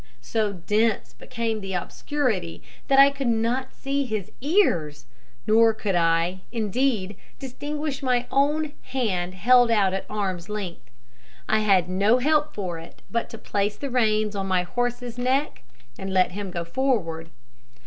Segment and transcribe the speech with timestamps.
[0.23, 5.05] So dense became the obscurity, that I could not see his ears;
[5.45, 10.89] nor could I, indeed, distinguish my own hand held out at arm's length.
[11.47, 15.61] I had no help for it but to place the reins on my horse's neck
[15.99, 17.29] and let him go forward.